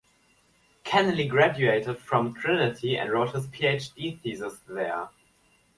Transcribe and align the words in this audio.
Kennelly 0.83 1.29
graduated 1.29 1.99
from 1.99 2.33
Trinity 2.33 2.97
and 2.97 3.11
wrote 3.11 3.35
his 3.35 3.45
PhD 3.45 4.19
thesis 4.19 4.57
there. 4.67 5.09